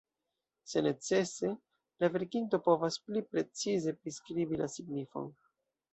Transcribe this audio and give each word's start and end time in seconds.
Se 0.71 0.81
necese, 0.87 1.51
la 2.03 2.09
verkinto 2.15 2.61
povas 2.69 2.99
pli 3.11 3.23
precize 3.35 3.97
priskribi 4.01 4.63
la 4.63 4.71
signifon. 4.79 5.33